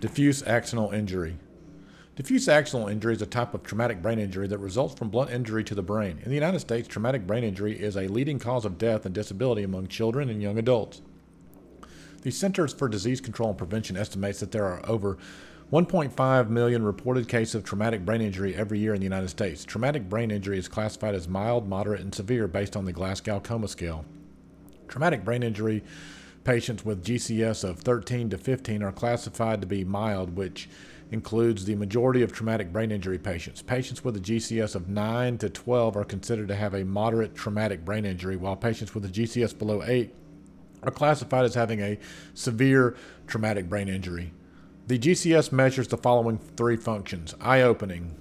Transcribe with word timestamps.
Diffuse 0.00 0.42
axonal 0.44 0.94
injury. 0.94 1.36
Diffuse 2.16 2.46
axonal 2.46 2.90
injury 2.90 3.12
is 3.12 3.20
a 3.20 3.26
type 3.26 3.52
of 3.52 3.62
traumatic 3.62 4.00
brain 4.00 4.18
injury 4.18 4.46
that 4.46 4.56
results 4.56 4.94
from 4.94 5.10
blunt 5.10 5.30
injury 5.30 5.62
to 5.64 5.74
the 5.74 5.82
brain. 5.82 6.20
In 6.22 6.30
the 6.30 6.34
United 6.34 6.60
States, 6.60 6.88
traumatic 6.88 7.26
brain 7.26 7.44
injury 7.44 7.78
is 7.78 7.96
a 7.96 8.08
leading 8.08 8.38
cause 8.38 8.64
of 8.64 8.78
death 8.78 9.04
and 9.04 9.14
disability 9.14 9.62
among 9.62 9.88
children 9.88 10.30
and 10.30 10.40
young 10.40 10.58
adults. 10.58 11.02
The 12.22 12.30
Centers 12.30 12.72
for 12.72 12.88
Disease 12.88 13.20
Control 13.20 13.50
and 13.50 13.58
Prevention 13.58 13.98
estimates 13.98 14.40
that 14.40 14.52
there 14.52 14.64
are 14.64 14.80
over 14.88 15.18
1.5 15.70 16.48
million 16.48 16.82
reported 16.82 17.28
cases 17.28 17.54
of 17.54 17.64
traumatic 17.64 18.06
brain 18.06 18.22
injury 18.22 18.54
every 18.54 18.78
year 18.78 18.94
in 18.94 19.00
the 19.00 19.04
United 19.04 19.28
States. 19.28 19.66
Traumatic 19.66 20.08
brain 20.08 20.30
injury 20.30 20.58
is 20.58 20.66
classified 20.66 21.14
as 21.14 21.28
mild, 21.28 21.68
moderate, 21.68 22.00
and 22.00 22.14
severe 22.14 22.48
based 22.48 22.74
on 22.74 22.86
the 22.86 22.92
Glasgow 22.92 23.38
Coma 23.38 23.68
Scale. 23.68 24.06
Traumatic 24.88 25.26
brain 25.26 25.42
injury 25.42 25.84
Patients 26.50 26.84
with 26.84 27.04
GCS 27.04 27.62
of 27.62 27.78
13 27.78 28.30
to 28.30 28.36
15 28.36 28.82
are 28.82 28.90
classified 28.90 29.60
to 29.60 29.68
be 29.68 29.84
mild, 29.84 30.34
which 30.34 30.68
includes 31.12 31.64
the 31.64 31.76
majority 31.76 32.22
of 32.22 32.32
traumatic 32.32 32.72
brain 32.72 32.90
injury 32.90 33.18
patients. 33.18 33.62
Patients 33.62 34.02
with 34.02 34.16
a 34.16 34.18
GCS 34.18 34.74
of 34.74 34.88
9 34.88 35.38
to 35.38 35.48
12 35.48 35.96
are 35.96 36.04
considered 36.04 36.48
to 36.48 36.56
have 36.56 36.74
a 36.74 36.84
moderate 36.84 37.36
traumatic 37.36 37.84
brain 37.84 38.04
injury, 38.04 38.34
while 38.34 38.56
patients 38.56 38.96
with 38.96 39.04
a 39.04 39.08
GCS 39.08 39.56
below 39.56 39.84
8 39.84 40.12
are 40.82 40.90
classified 40.90 41.44
as 41.44 41.54
having 41.54 41.80
a 41.82 42.00
severe 42.34 42.96
traumatic 43.28 43.68
brain 43.68 43.88
injury. 43.88 44.32
The 44.88 44.98
GCS 44.98 45.52
measures 45.52 45.86
the 45.86 45.98
following 45.98 46.38
three 46.56 46.74
functions 46.74 47.32
eye 47.40 47.62
opening, 47.62 48.16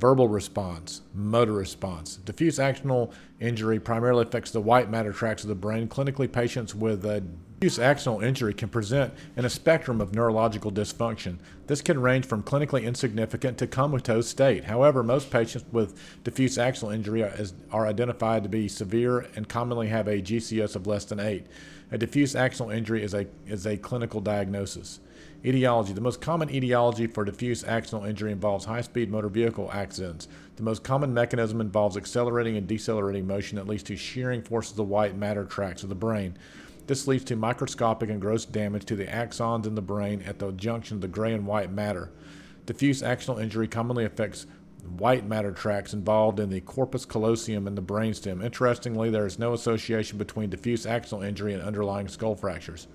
verbal 0.00 0.28
response, 0.28 1.02
motor 1.14 1.52
response. 1.52 2.16
Diffuse 2.16 2.58
axonal 2.58 3.12
injury 3.38 3.78
primarily 3.78 4.22
affects 4.22 4.50
the 4.50 4.60
white 4.60 4.90
matter 4.90 5.12
tracts 5.12 5.44
of 5.44 5.48
the 5.48 5.54
brain. 5.54 5.86
Clinically, 5.88 6.30
patients 6.30 6.74
with 6.74 7.04
a 7.04 7.22
diffuse 7.60 7.78
axonal 7.78 8.24
injury 8.24 8.54
can 8.54 8.70
present 8.70 9.12
in 9.36 9.44
a 9.44 9.50
spectrum 9.50 10.00
of 10.00 10.14
neurological 10.14 10.72
dysfunction. 10.72 11.36
This 11.66 11.82
can 11.82 12.00
range 12.00 12.24
from 12.24 12.42
clinically 12.42 12.84
insignificant 12.84 13.58
to 13.58 13.66
comatose 13.66 14.26
state. 14.26 14.64
However, 14.64 15.02
most 15.02 15.30
patients 15.30 15.66
with 15.70 16.00
diffuse 16.24 16.56
axonal 16.56 16.94
injury 16.94 17.22
are, 17.22 17.36
are 17.70 17.86
identified 17.86 18.42
to 18.44 18.48
be 18.48 18.66
severe 18.66 19.26
and 19.36 19.46
commonly 19.46 19.88
have 19.88 20.08
a 20.08 20.22
GCS 20.22 20.74
of 20.76 20.86
less 20.86 21.04
than 21.04 21.20
8. 21.20 21.46
A 21.92 21.98
diffuse 21.98 22.34
axonal 22.34 22.74
injury 22.74 23.02
is 23.02 23.12
a, 23.12 23.26
is 23.46 23.66
a 23.66 23.76
clinical 23.76 24.22
diagnosis. 24.22 25.00
Etiology. 25.42 25.94
The 25.94 26.02
most 26.02 26.20
common 26.20 26.50
etiology 26.50 27.06
for 27.06 27.24
diffuse 27.24 27.62
axonal 27.62 28.06
injury 28.06 28.30
involves 28.30 28.66
high 28.66 28.82
speed 28.82 29.10
motor 29.10 29.30
vehicle 29.30 29.70
accidents. 29.72 30.28
The 30.56 30.62
most 30.62 30.84
common 30.84 31.14
mechanism 31.14 31.62
involves 31.62 31.96
accelerating 31.96 32.58
and 32.58 32.66
decelerating 32.66 33.26
motion 33.26 33.56
that 33.56 33.66
leads 33.66 33.82
to 33.84 33.96
shearing 33.96 34.42
forces 34.42 34.72
of 34.72 34.76
the 34.76 34.84
white 34.84 35.16
matter 35.16 35.46
tracts 35.46 35.82
of 35.82 35.88
the 35.88 35.94
brain. 35.94 36.36
This 36.86 37.06
leads 37.06 37.24
to 37.24 37.36
microscopic 37.36 38.10
and 38.10 38.20
gross 38.20 38.44
damage 38.44 38.84
to 38.86 38.96
the 38.96 39.06
axons 39.06 39.66
in 39.66 39.74
the 39.74 39.80
brain 39.80 40.20
at 40.26 40.38
the 40.38 40.52
junction 40.52 40.98
of 40.98 41.00
the 41.00 41.08
gray 41.08 41.32
and 41.32 41.46
white 41.46 41.72
matter. 41.72 42.10
Diffuse 42.66 43.00
axonal 43.00 43.42
injury 43.42 43.66
commonly 43.66 44.04
affects 44.04 44.46
white 44.98 45.26
matter 45.26 45.52
tracts 45.52 45.94
involved 45.94 46.38
in 46.38 46.50
the 46.50 46.60
corpus 46.60 47.06
callosum 47.06 47.66
and 47.66 47.78
the 47.78 47.82
brainstem. 47.82 48.44
Interestingly, 48.44 49.08
there 49.08 49.26
is 49.26 49.38
no 49.38 49.54
association 49.54 50.18
between 50.18 50.50
diffuse 50.50 50.84
axonal 50.84 51.26
injury 51.26 51.54
and 51.54 51.62
underlying 51.62 52.08
skull 52.08 52.34
fractures. 52.34 52.88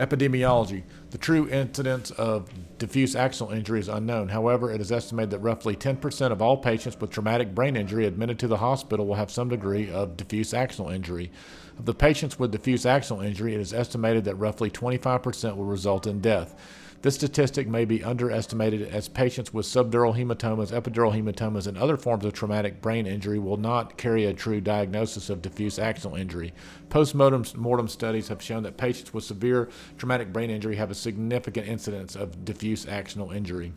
Epidemiology. 0.00 0.82
The 1.10 1.18
true 1.18 1.46
incidence 1.50 2.10
of 2.12 2.48
diffuse 2.78 3.14
axonal 3.14 3.54
injury 3.54 3.80
is 3.80 3.88
unknown. 3.88 4.28
However, 4.28 4.72
it 4.72 4.80
is 4.80 4.90
estimated 4.90 5.30
that 5.32 5.40
roughly 5.40 5.76
10% 5.76 6.32
of 6.32 6.40
all 6.40 6.56
patients 6.56 6.98
with 6.98 7.10
traumatic 7.10 7.54
brain 7.54 7.76
injury 7.76 8.06
admitted 8.06 8.38
to 8.38 8.48
the 8.48 8.56
hospital 8.56 9.06
will 9.06 9.16
have 9.16 9.30
some 9.30 9.50
degree 9.50 9.90
of 9.90 10.16
diffuse 10.16 10.52
axonal 10.52 10.90
injury. 10.90 11.30
Of 11.78 11.84
the 11.84 11.92
patients 11.92 12.38
with 12.38 12.50
diffuse 12.50 12.84
axonal 12.84 13.22
injury, 13.22 13.54
it 13.54 13.60
is 13.60 13.74
estimated 13.74 14.24
that 14.24 14.36
roughly 14.36 14.70
25% 14.70 15.54
will 15.54 15.66
result 15.66 16.06
in 16.06 16.22
death. 16.22 16.54
This 17.02 17.14
statistic 17.14 17.66
may 17.66 17.86
be 17.86 18.04
underestimated 18.04 18.82
as 18.82 19.08
patients 19.08 19.54
with 19.54 19.64
subdural 19.64 20.14
hematomas, 20.14 20.70
epidural 20.70 21.14
hematomas, 21.14 21.66
and 21.66 21.78
other 21.78 21.96
forms 21.96 22.26
of 22.26 22.34
traumatic 22.34 22.82
brain 22.82 23.06
injury 23.06 23.38
will 23.38 23.56
not 23.56 23.96
carry 23.96 24.26
a 24.26 24.34
true 24.34 24.60
diagnosis 24.60 25.30
of 25.30 25.40
diffuse 25.40 25.78
axonal 25.78 26.20
injury. 26.20 26.52
Postmortem 26.90 27.88
studies 27.88 28.28
have 28.28 28.42
shown 28.42 28.64
that 28.64 28.76
patients 28.76 29.14
with 29.14 29.24
severe 29.24 29.70
traumatic 29.96 30.30
brain 30.30 30.50
injury 30.50 30.76
have 30.76 30.90
a 30.90 30.94
significant 30.94 31.66
incidence 31.66 32.16
of 32.16 32.44
diffuse 32.44 32.84
axonal 32.84 33.34
injury. 33.34 33.72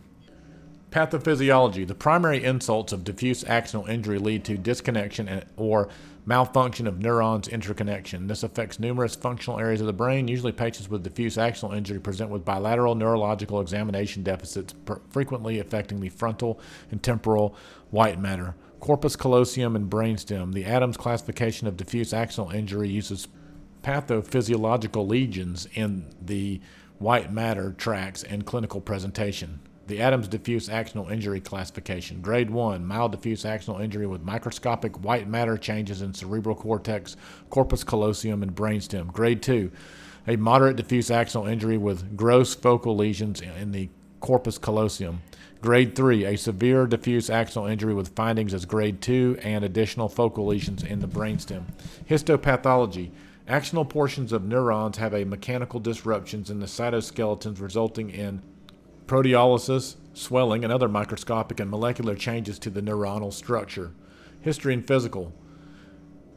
Pathophysiology. 0.94 1.84
The 1.84 1.96
primary 1.96 2.44
insults 2.44 2.92
of 2.92 3.02
diffuse 3.02 3.42
axonal 3.42 3.88
injury 3.88 4.20
lead 4.20 4.44
to 4.44 4.56
disconnection 4.56 5.42
or 5.56 5.88
malfunction 6.24 6.86
of 6.86 7.00
neurons 7.00 7.48
interconnection. 7.48 8.28
This 8.28 8.44
affects 8.44 8.78
numerous 8.78 9.16
functional 9.16 9.58
areas 9.58 9.80
of 9.80 9.88
the 9.88 9.92
brain. 9.92 10.28
Usually, 10.28 10.52
patients 10.52 10.88
with 10.88 11.02
diffuse 11.02 11.36
axonal 11.36 11.76
injury 11.76 11.98
present 11.98 12.30
with 12.30 12.44
bilateral 12.44 12.94
neurological 12.94 13.60
examination 13.60 14.22
deficits, 14.22 14.72
frequently 15.10 15.58
affecting 15.58 15.98
the 15.98 16.10
frontal 16.10 16.60
and 16.92 17.02
temporal 17.02 17.56
white 17.90 18.20
matter. 18.20 18.54
Corpus 18.78 19.16
callosum 19.16 19.74
and 19.74 19.90
brainstem. 19.90 20.52
The 20.52 20.64
Adams 20.64 20.96
classification 20.96 21.66
of 21.66 21.76
diffuse 21.76 22.12
axonal 22.12 22.54
injury 22.54 22.88
uses 22.88 23.26
pathophysiological 23.82 25.08
lesions 25.08 25.66
in 25.74 26.14
the 26.24 26.60
white 27.00 27.32
matter 27.32 27.72
tracts 27.72 28.22
and 28.22 28.46
clinical 28.46 28.80
presentation. 28.80 29.58
The 29.86 30.00
Adams 30.00 30.28
diffuse 30.28 30.70
axonal 30.70 31.10
injury 31.10 31.40
classification. 31.40 32.22
Grade 32.22 32.48
1, 32.48 32.86
mild 32.86 33.12
diffuse 33.12 33.44
axonal 33.44 33.82
injury 33.82 34.06
with 34.06 34.22
microscopic 34.22 35.04
white 35.04 35.28
matter 35.28 35.58
changes 35.58 36.00
in 36.00 36.14
cerebral 36.14 36.56
cortex, 36.56 37.16
corpus 37.50 37.84
callosum, 37.84 38.42
and 38.42 38.54
brainstem. 38.54 39.12
Grade 39.12 39.42
2, 39.42 39.70
a 40.26 40.36
moderate 40.36 40.76
diffuse 40.76 41.10
axonal 41.10 41.50
injury 41.50 41.76
with 41.76 42.16
gross 42.16 42.54
focal 42.54 42.96
lesions 42.96 43.42
in 43.42 43.72
the 43.72 43.90
corpus 44.20 44.56
callosum. 44.56 45.20
Grade 45.60 45.94
3, 45.94 46.24
a 46.24 46.36
severe 46.36 46.86
diffuse 46.86 47.28
axonal 47.28 47.70
injury 47.70 47.92
with 47.92 48.16
findings 48.16 48.54
as 48.54 48.64
grade 48.64 49.02
2 49.02 49.38
and 49.42 49.66
additional 49.66 50.08
focal 50.08 50.46
lesions 50.46 50.82
in 50.82 51.00
the 51.00 51.08
brainstem. 51.08 51.64
Histopathology. 52.08 53.10
Axonal 53.46 53.86
portions 53.86 54.32
of 54.32 54.44
neurons 54.44 54.96
have 54.96 55.12
a 55.12 55.24
mechanical 55.24 55.78
disruptions 55.78 56.48
in 56.48 56.60
the 56.60 56.66
cytoskeletons 56.66 57.60
resulting 57.60 58.08
in 58.08 58.40
proteolysis, 59.06 59.96
swelling, 60.14 60.64
and 60.64 60.72
other 60.72 60.88
microscopic 60.88 61.60
and 61.60 61.70
molecular 61.70 62.14
changes 62.14 62.58
to 62.60 62.70
the 62.70 62.80
neuronal 62.80 63.32
structure. 63.32 63.92
History 64.40 64.74
and 64.74 64.86
physical. 64.86 65.32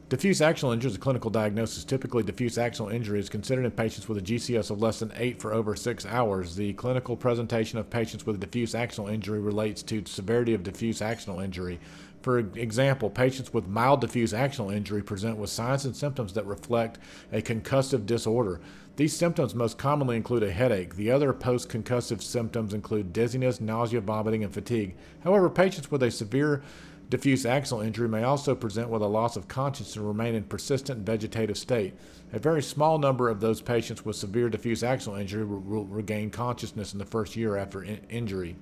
Diffuse 0.08 0.40
axonal 0.40 0.72
injury 0.72 0.90
is 0.90 0.96
a 0.96 1.00
clinical 1.00 1.30
diagnosis. 1.30 1.84
Typically, 1.84 2.22
diffuse 2.22 2.56
axonal 2.56 2.92
injury 2.92 3.20
is 3.20 3.28
considered 3.28 3.66
in 3.66 3.70
patients 3.70 4.08
with 4.08 4.16
a 4.16 4.22
GCS 4.22 4.70
of 4.70 4.80
less 4.80 5.00
than 5.00 5.12
8 5.14 5.38
for 5.38 5.52
over 5.52 5.76
6 5.76 6.06
hours. 6.06 6.56
The 6.56 6.72
clinical 6.74 7.14
presentation 7.14 7.78
of 7.78 7.90
patients 7.90 8.24
with 8.24 8.40
diffuse 8.40 8.72
axonal 8.72 9.12
injury 9.12 9.38
relates 9.38 9.82
to 9.82 10.02
severity 10.06 10.54
of 10.54 10.62
diffuse 10.62 11.00
axonal 11.00 11.44
injury. 11.44 11.78
For 12.22 12.38
example, 12.38 13.10
patients 13.10 13.52
with 13.52 13.68
mild 13.68 14.00
diffuse 14.00 14.32
axonal 14.32 14.74
injury 14.74 15.02
present 15.02 15.38
with 15.38 15.50
signs 15.50 15.84
and 15.84 15.94
symptoms 15.94 16.32
that 16.32 16.46
reflect 16.46 16.98
a 17.32 17.40
concussive 17.40 18.06
disorder. 18.06 18.60
These 18.96 19.16
symptoms 19.16 19.54
most 19.54 19.78
commonly 19.78 20.16
include 20.16 20.42
a 20.42 20.50
headache. 20.50 20.96
The 20.96 21.12
other 21.12 21.32
post 21.32 21.68
concussive 21.68 22.20
symptoms 22.20 22.74
include 22.74 23.12
dizziness, 23.12 23.60
nausea, 23.60 24.00
vomiting, 24.00 24.42
and 24.42 24.52
fatigue. 24.52 24.96
However, 25.22 25.48
patients 25.48 25.90
with 25.90 26.02
a 26.02 26.10
severe 26.10 26.62
diffuse 27.08 27.44
axonal 27.44 27.86
injury 27.86 28.08
may 28.08 28.24
also 28.24 28.54
present 28.54 28.88
with 28.90 29.00
a 29.00 29.06
loss 29.06 29.36
of 29.36 29.48
consciousness 29.48 29.96
and 29.96 30.06
remain 30.06 30.34
in 30.34 30.42
persistent 30.42 31.06
vegetative 31.06 31.56
state. 31.56 31.94
A 32.32 32.38
very 32.38 32.62
small 32.62 32.98
number 32.98 33.28
of 33.28 33.40
those 33.40 33.62
patients 33.62 34.04
with 34.04 34.16
severe 34.16 34.50
diffuse 34.50 34.82
axonal 34.82 35.20
injury 35.20 35.44
will 35.44 35.86
regain 35.86 36.30
consciousness 36.30 36.92
in 36.92 36.98
the 36.98 37.06
first 37.06 37.36
year 37.36 37.56
after 37.56 37.82
in- 37.82 38.00
injury. 38.10 38.56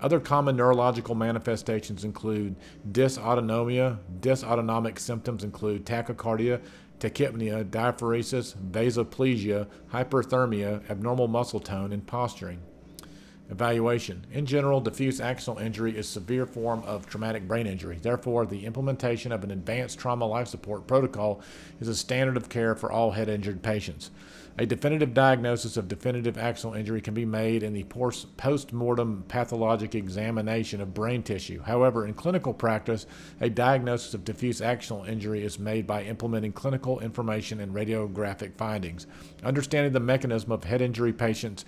Other 0.00 0.20
common 0.20 0.56
neurological 0.56 1.14
manifestations 1.14 2.04
include 2.04 2.56
dysautonomia. 2.90 3.98
Dysautonomic 4.20 4.98
symptoms 4.98 5.42
include 5.42 5.86
tachycardia, 5.86 6.60
tachypnea, 7.00 7.64
diaphoresis, 7.64 8.54
vasoplegia, 8.56 9.66
hyperthermia, 9.92 10.88
abnormal 10.90 11.28
muscle 11.28 11.60
tone, 11.60 11.92
and 11.92 12.06
posturing. 12.06 12.60
Evaluation. 13.48 14.26
In 14.32 14.44
general, 14.44 14.80
diffuse 14.80 15.20
axonal 15.20 15.60
injury 15.60 15.96
is 15.96 16.08
a 16.08 16.10
severe 16.10 16.46
form 16.46 16.82
of 16.82 17.06
traumatic 17.06 17.46
brain 17.46 17.66
injury. 17.68 17.98
Therefore, 18.02 18.44
the 18.44 18.66
implementation 18.66 19.30
of 19.30 19.44
an 19.44 19.52
advanced 19.52 20.00
trauma 20.00 20.26
life 20.26 20.48
support 20.48 20.88
protocol 20.88 21.40
is 21.80 21.86
a 21.86 21.94
standard 21.94 22.36
of 22.36 22.48
care 22.48 22.74
for 22.74 22.90
all 22.90 23.12
head 23.12 23.28
injured 23.28 23.62
patients. 23.62 24.10
A 24.58 24.64
definitive 24.64 25.12
diagnosis 25.12 25.76
of 25.76 25.86
definitive 25.86 26.36
axonal 26.36 26.78
injury 26.78 27.02
can 27.02 27.12
be 27.12 27.26
made 27.26 27.62
in 27.62 27.74
the 27.74 27.84
post 27.84 28.72
mortem 28.72 29.22
pathologic 29.28 29.94
examination 29.94 30.80
of 30.80 30.94
brain 30.94 31.22
tissue. 31.22 31.60
However, 31.60 32.06
in 32.06 32.14
clinical 32.14 32.54
practice, 32.54 33.06
a 33.40 33.50
diagnosis 33.50 34.14
of 34.14 34.24
diffuse 34.24 34.62
axonal 34.62 35.06
injury 35.06 35.44
is 35.44 35.58
made 35.58 35.86
by 35.86 36.04
implementing 36.04 36.52
clinical 36.52 37.00
information 37.00 37.60
and 37.60 37.74
radiographic 37.74 38.56
findings. 38.56 39.06
Understanding 39.44 39.92
the 39.92 40.00
mechanism 40.00 40.50
of 40.50 40.64
head 40.64 40.80
injury 40.80 41.12
patients 41.12 41.66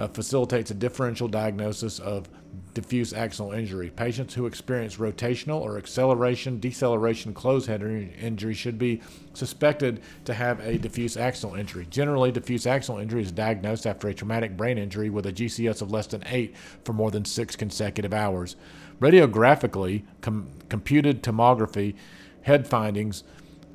uh, 0.00 0.08
facilitates 0.08 0.70
a 0.70 0.74
differential 0.74 1.28
diagnosis 1.28 1.98
of 1.98 2.28
diffuse 2.72 3.12
axonal 3.12 3.56
injury. 3.56 3.90
Patients 3.90 4.32
who 4.32 4.46
experience 4.46 4.96
rotational 4.96 5.60
or 5.60 5.76
acceleration, 5.76 6.58
deceleration, 6.58 7.34
closed 7.34 7.68
head 7.68 7.82
injury 7.82 8.54
should 8.54 8.78
be 8.78 9.02
suspected 9.34 10.00
to 10.24 10.32
have 10.32 10.58
a 10.60 10.78
diffuse 10.78 11.16
axonal 11.16 11.58
injury. 11.58 11.86
Generally, 11.90 12.32
diffuse 12.32 12.64
axonal 12.64 13.02
injury 13.02 13.22
is 13.22 13.30
diagnosed 13.30 13.86
after 13.86 14.08
a 14.08 14.14
traumatic 14.14 14.56
brain 14.56 14.78
injury 14.78 15.10
with 15.10 15.26
a 15.26 15.32
GCS 15.32 15.82
of 15.82 15.92
less 15.92 16.06
than 16.06 16.22
8 16.26 16.56
for 16.82 16.94
more 16.94 17.10
than 17.10 17.26
6 17.26 17.56
consecutive 17.56 18.14
hours. 18.14 18.56
Radiographically, 19.00 20.04
com- 20.22 20.48
computed 20.70 21.22
tomography 21.22 21.94
head 22.42 22.66
findings 22.66 23.22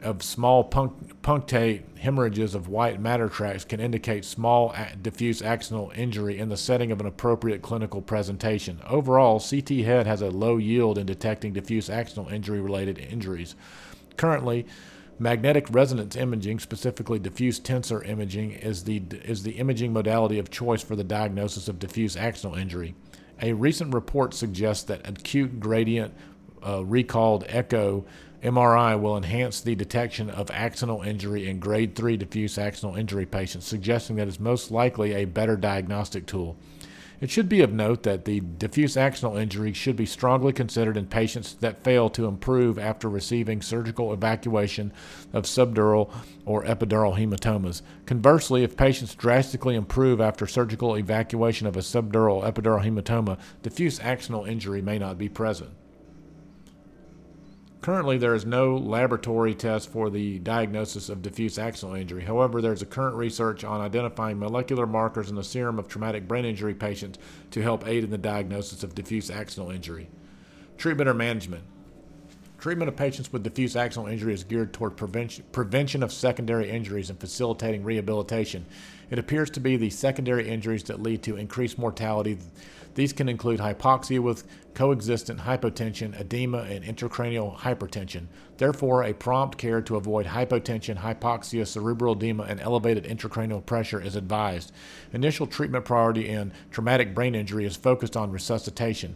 of 0.05 0.21
small 0.21 0.63
punctate 0.69 1.97
hemorrhages 1.97 2.53
of 2.53 2.67
white 2.67 3.01
matter 3.01 3.27
tracts 3.27 3.65
can 3.65 3.79
indicate 3.79 4.23
small 4.23 4.73
diffuse 5.01 5.41
axonal 5.41 5.95
injury 5.97 6.37
in 6.37 6.47
the 6.49 6.55
setting 6.55 6.91
of 6.91 6.99
an 7.01 7.07
appropriate 7.07 7.61
clinical 7.61 8.01
presentation. 8.01 8.79
Overall, 8.87 9.39
CT 9.39 9.69
head 9.69 10.05
has 10.05 10.21
a 10.21 10.29
low 10.29 10.57
yield 10.57 10.97
in 10.99 11.07
detecting 11.07 11.53
diffuse 11.53 11.89
axonal 11.89 12.31
injury 12.31 12.61
related 12.61 12.99
injuries. 12.99 13.55
Currently, 14.15 14.67
magnetic 15.17 15.67
resonance 15.71 16.15
imaging, 16.15 16.59
specifically 16.59 17.17
diffuse 17.17 17.59
tensor 17.59 18.07
imaging, 18.07 18.51
is 18.51 18.83
the, 18.83 19.01
is 19.23 19.41
the 19.43 19.53
imaging 19.53 19.91
modality 19.91 20.37
of 20.37 20.51
choice 20.51 20.83
for 20.83 20.95
the 20.95 21.03
diagnosis 21.03 21.67
of 21.67 21.79
diffuse 21.79 22.15
axonal 22.15 22.57
injury. 22.57 22.93
A 23.41 23.53
recent 23.53 23.93
report 23.93 24.33
suggests 24.33 24.83
that 24.83 25.07
acute 25.07 25.59
gradient 25.59 26.13
uh, 26.65 26.83
recalled 26.85 27.45
echo 27.47 28.05
MRI 28.43 28.99
will 28.99 29.17
enhance 29.17 29.61
the 29.61 29.75
detection 29.75 30.29
of 30.29 30.47
axonal 30.47 31.05
injury 31.05 31.47
in 31.47 31.59
grade 31.59 31.95
3 31.95 32.17
diffuse 32.17 32.57
axonal 32.57 32.97
injury 32.97 33.25
patients, 33.25 33.65
suggesting 33.65 34.15
that 34.17 34.27
it's 34.27 34.39
most 34.39 34.71
likely 34.71 35.13
a 35.13 35.25
better 35.25 35.55
diagnostic 35.55 36.25
tool. 36.25 36.57
It 37.21 37.29
should 37.29 37.47
be 37.47 37.61
of 37.61 37.71
note 37.71 38.03
that 38.03 38.25
the 38.25 38.41
diffuse 38.41 38.95
axonal 38.97 39.41
injury 39.41 39.71
should 39.71 39.95
be 39.95 40.05
strongly 40.05 40.51
considered 40.51 40.97
in 40.97 41.05
patients 41.05 41.53
that 41.61 41.83
fail 41.83 42.09
to 42.09 42.25
improve 42.25 42.77
after 42.77 43.09
receiving 43.09 43.61
surgical 43.61 44.11
evacuation 44.11 44.91
of 45.31 45.45
subdural 45.45 46.11
or 46.45 46.63
epidural 46.65 47.17
hematomas. 47.17 47.81
Conversely, 48.05 48.63
if 48.63 48.75
patients 48.75 49.15
drastically 49.15 49.75
improve 49.75 50.19
after 50.19 50.45
surgical 50.45 50.95
evacuation 50.97 51.67
of 51.67 51.77
a 51.77 51.79
subdural 51.79 52.43
epidural 52.43 52.83
hematoma, 52.83 53.39
diffuse 53.63 53.99
axonal 53.99 54.47
injury 54.47 54.81
may 54.81 54.99
not 54.99 55.17
be 55.17 55.29
present. 55.29 55.71
Currently, 57.85 58.17
there 58.17 58.33
is 58.33 58.47
no 58.47 58.77
laboratory 58.77 59.53
test 59.53 59.91
for 59.91 60.09
the 60.09 60.39
diagnosis 60.39 61.07
of 61.07 61.21
diffuse 61.21 61.59
axonal 61.59 62.01
injury. 62.01 62.23
However, 62.23 62.59
there 62.59 62.73
is 62.73 62.81
a 62.81 62.85
current 62.87 63.15
research 63.15 63.63
on 63.63 63.79
identifying 63.79 64.39
molecular 64.39 64.87
markers 64.87 65.29
in 65.29 65.35
the 65.35 65.43
serum 65.43 65.77
of 65.77 65.87
traumatic 65.87 66.27
brain 66.27 66.45
injury 66.45 66.73
patients 66.73 67.19
to 67.51 67.61
help 67.61 67.87
aid 67.87 68.03
in 68.03 68.09
the 68.09 68.17
diagnosis 68.17 68.81
of 68.81 68.95
diffuse 68.95 69.29
axonal 69.29 69.71
injury. 69.71 70.09
Treatment 70.79 71.07
or 71.07 71.13
management. 71.13 71.63
Treatment 72.65 72.89
of 72.89 72.95
patients 72.95 73.31
with 73.31 73.43
diffuse 73.43 73.75
axonal 73.75 74.11
injury 74.11 74.33
is 74.33 74.43
geared 74.43 74.73
toward 74.73 74.97
prevention, 74.97 75.45
prevention 75.51 76.01
of 76.01 76.11
secondary 76.11 76.67
injuries 76.67 77.11
and 77.11 77.19
facilitating 77.19 77.83
rehabilitation. 77.83 78.65
It 79.11 79.19
appears 79.19 79.51
to 79.51 79.59
be 79.59 79.77
the 79.77 79.91
secondary 79.91 80.49
injuries 80.49 80.81
that 80.85 80.99
lead 80.99 81.21
to 81.21 81.35
increased 81.35 81.77
mortality. 81.77 82.39
These 82.95 83.13
can 83.13 83.29
include 83.29 83.59
hypoxia 83.59 84.19
with 84.19 84.47
coexistent 84.73 85.41
hypotension, 85.41 86.19
edema, 86.19 86.63
and 86.63 86.83
intracranial 86.83 87.55
hypertension. 87.55 88.25
Therefore, 88.57 89.03
a 89.03 89.13
prompt 89.13 89.59
care 89.59 89.83
to 89.83 89.95
avoid 89.95 90.25
hypotension, 90.25 90.97
hypoxia, 90.97 91.67
cerebral 91.67 92.15
edema, 92.15 92.45
and 92.45 92.59
elevated 92.59 93.03
intracranial 93.03 93.63
pressure 93.63 94.01
is 94.01 94.15
advised. 94.15 94.71
Initial 95.13 95.45
treatment 95.45 95.85
priority 95.85 96.29
in 96.29 96.51
traumatic 96.71 97.13
brain 97.13 97.35
injury 97.35 97.65
is 97.65 97.75
focused 97.75 98.17
on 98.17 98.31
resuscitation. 98.31 99.15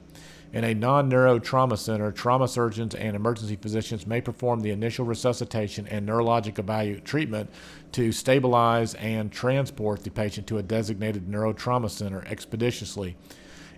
In 0.51 0.63
a 0.63 0.73
non 0.73 1.09
neuro 1.09 1.37
trauma 1.37 1.77
center, 1.77 2.11
trauma 2.11 2.47
surgeons 2.47 2.95
and 2.95 3.15
emergency 3.15 3.55
physicians 3.55 4.07
may 4.07 4.19
perform 4.19 4.61
the 4.61 4.71
initial 4.71 5.05
resuscitation 5.05 5.87
and 5.87 6.07
neurologic 6.07 6.57
evaluate 6.57 7.05
treatment 7.05 7.51
to 7.91 8.11
stabilize 8.11 8.95
and 8.95 9.31
transport 9.31 10.03
the 10.03 10.09
patient 10.09 10.47
to 10.47 10.57
a 10.57 10.63
designated 10.63 11.27
neurotrauma 11.27 11.89
center 11.89 12.23
expeditiously. 12.25 13.15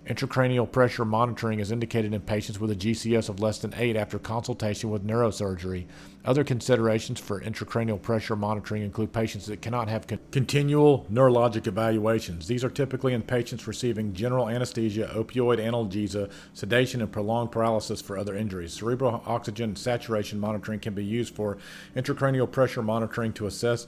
Intracranial 0.06 0.70
pressure 0.70 1.04
monitoring 1.04 1.60
is 1.60 1.70
indicated 1.70 2.12
in 2.12 2.20
patients 2.22 2.58
with 2.58 2.72
a 2.72 2.74
GCS 2.74 3.28
of 3.28 3.38
less 3.38 3.58
than 3.58 3.72
8 3.76 3.94
after 3.94 4.18
consultation 4.18 4.90
with 4.90 5.06
neurosurgery. 5.06 5.86
Other 6.24 6.42
considerations 6.42 7.20
for 7.20 7.40
intracranial 7.40 8.02
pressure 8.02 8.34
monitoring 8.34 8.82
include 8.82 9.12
patients 9.12 9.46
that 9.46 9.62
cannot 9.62 9.88
have 9.88 10.08
con- 10.08 10.18
continual 10.32 11.06
neurologic 11.08 11.68
evaluations. 11.68 12.48
These 12.48 12.64
are 12.64 12.68
typically 12.68 13.12
in 13.12 13.22
patients 13.22 13.68
receiving 13.68 14.12
general 14.12 14.48
anesthesia, 14.48 15.08
opioid 15.14 15.60
analgesia, 15.60 16.32
sedation, 16.52 17.00
and 17.00 17.12
prolonged 17.12 17.52
paralysis 17.52 18.02
for 18.02 18.18
other 18.18 18.34
injuries. 18.34 18.72
Cerebral 18.72 19.22
oxygen 19.24 19.76
saturation 19.76 20.40
monitoring 20.40 20.80
can 20.80 20.94
be 20.94 21.04
used 21.04 21.32
for 21.32 21.58
intracranial 21.94 22.50
pressure 22.50 22.82
monitoring 22.82 23.32
to 23.34 23.46
assess 23.46 23.86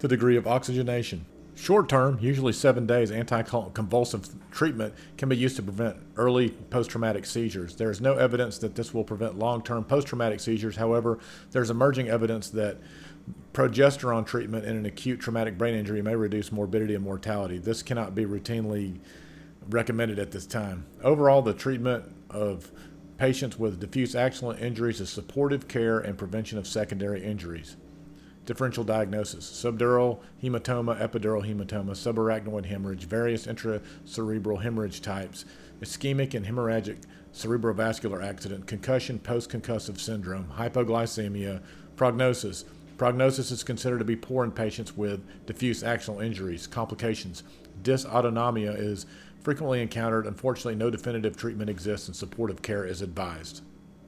the 0.00 0.08
degree 0.08 0.36
of 0.36 0.48
oxygenation. 0.48 1.24
Short 1.54 1.88
term, 1.88 2.18
usually 2.20 2.52
seven 2.52 2.86
days, 2.86 3.10
anticonvulsive 3.10 4.34
treatment 4.50 4.94
can 5.18 5.28
be 5.28 5.36
used 5.36 5.56
to 5.56 5.62
prevent 5.62 5.96
early 6.16 6.48
post 6.48 6.90
traumatic 6.90 7.26
seizures. 7.26 7.76
There 7.76 7.90
is 7.90 8.00
no 8.00 8.14
evidence 8.14 8.58
that 8.58 8.74
this 8.74 8.94
will 8.94 9.04
prevent 9.04 9.38
long 9.38 9.62
term 9.62 9.84
post 9.84 10.08
traumatic 10.08 10.40
seizures. 10.40 10.76
However, 10.76 11.18
there's 11.50 11.70
emerging 11.70 12.08
evidence 12.08 12.48
that 12.50 12.78
progesterone 13.52 14.26
treatment 14.26 14.64
in 14.64 14.76
an 14.76 14.86
acute 14.86 15.20
traumatic 15.20 15.58
brain 15.58 15.74
injury 15.74 16.00
may 16.00 16.16
reduce 16.16 16.50
morbidity 16.50 16.94
and 16.94 17.04
mortality. 17.04 17.58
This 17.58 17.82
cannot 17.82 18.14
be 18.14 18.24
routinely 18.24 18.98
recommended 19.68 20.18
at 20.18 20.32
this 20.32 20.46
time. 20.46 20.86
Overall, 21.02 21.42
the 21.42 21.52
treatment 21.52 22.04
of 22.30 22.72
patients 23.18 23.58
with 23.58 23.78
diffuse 23.78 24.14
axonal 24.14 24.58
injuries 24.60 25.00
is 25.00 25.10
supportive 25.10 25.68
care 25.68 26.00
and 26.00 26.16
prevention 26.16 26.58
of 26.58 26.66
secondary 26.66 27.22
injuries. 27.22 27.76
Differential 28.44 28.82
diagnosis 28.82 29.44
subdural 29.44 30.18
hematoma, 30.42 31.00
epidural 31.00 31.46
hematoma, 31.46 31.90
subarachnoid 31.90 32.66
hemorrhage, 32.66 33.04
various 33.04 33.46
intracerebral 33.46 34.62
hemorrhage 34.62 35.00
types, 35.00 35.44
ischemic 35.80 36.34
and 36.34 36.46
hemorrhagic 36.46 36.98
cerebrovascular 37.32 38.22
accident, 38.22 38.66
concussion, 38.66 39.18
post 39.20 39.48
concussive 39.48 40.00
syndrome, 40.00 40.52
hypoglycemia, 40.56 41.60
prognosis. 41.96 42.64
Prognosis 42.98 43.50
is 43.50 43.64
considered 43.64 43.98
to 43.98 44.04
be 44.04 44.16
poor 44.16 44.44
in 44.44 44.52
patients 44.52 44.96
with 44.96 45.24
diffuse 45.46 45.82
axonal 45.82 46.24
injuries. 46.24 46.66
Complications. 46.66 47.42
Dysautonomia 47.82 48.78
is 48.78 49.06
frequently 49.40 49.80
encountered. 49.80 50.26
Unfortunately, 50.26 50.74
no 50.74 50.90
definitive 50.90 51.36
treatment 51.36 51.70
exists 51.70 52.06
and 52.06 52.16
supportive 52.16 52.62
care 52.62 52.84
is 52.84 53.02
advised. 53.02 53.62